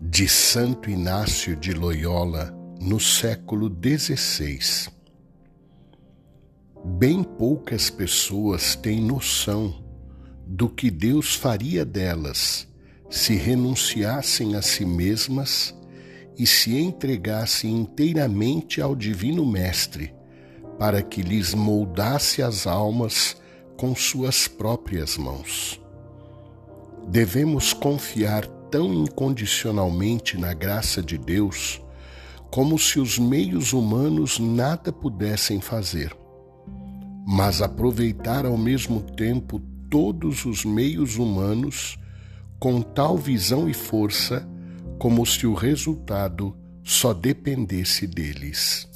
de 0.00 0.26
Santo 0.26 0.88
Inácio 0.88 1.54
de 1.54 1.74
Loyola 1.74 2.56
no 2.80 2.98
século 2.98 3.70
XVI. 3.70 4.90
Bem 6.82 7.22
poucas 7.22 7.90
pessoas 7.90 8.74
têm 8.74 8.98
noção 8.98 9.84
do 10.46 10.70
que 10.70 10.90
Deus 10.90 11.34
faria 11.34 11.84
delas 11.84 12.66
se 13.10 13.34
renunciassem 13.34 14.56
a 14.56 14.62
si 14.62 14.86
mesmas 14.86 15.74
e 16.38 16.46
se 16.46 16.78
entregassem 16.78 17.70
inteiramente 17.80 18.80
ao 18.80 18.96
Divino 18.96 19.44
Mestre, 19.44 20.14
para 20.78 21.02
que 21.02 21.20
lhes 21.20 21.52
moldasse 21.52 22.40
as 22.40 22.66
almas 22.66 23.36
com 23.76 23.94
suas 23.94 24.48
próprias 24.48 25.18
mãos. 25.18 25.78
Devemos 27.06 27.74
confiar 27.74 28.48
tão 28.70 28.92
incondicionalmente 28.94 30.38
na 30.38 30.54
graça 30.54 31.02
de 31.02 31.18
Deus 31.18 31.82
como 32.50 32.78
se 32.78 32.98
os 32.98 33.18
meios 33.18 33.72
humanos 33.72 34.38
nada 34.38 34.92
pudessem 34.92 35.60
fazer, 35.60 36.16
mas 37.26 37.62
aproveitar 37.62 38.44
ao 38.44 38.56
mesmo 38.56 39.00
tempo 39.00 39.60
todos 39.88 40.44
os 40.44 40.64
meios 40.64 41.16
humanos 41.16 41.96
com 42.58 42.82
tal 42.82 43.16
visão 43.16 43.68
e 43.68 43.74
força 43.74 44.48
como 44.98 45.24
se 45.24 45.46
o 45.46 45.54
resultado 45.54 46.56
só 46.82 47.14
dependesse 47.14 48.06
deles. 48.06 48.89